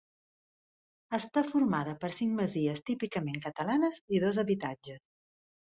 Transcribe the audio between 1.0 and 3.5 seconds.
Està formada per cinc masies típicament